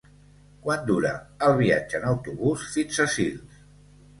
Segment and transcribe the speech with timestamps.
[0.63, 1.11] Quant dura
[1.49, 3.63] el viatge en autobús fins a Sils?